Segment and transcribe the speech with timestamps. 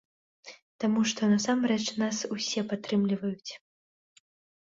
[0.83, 3.51] Таму што насамрэч нас усе падтрымліваюць.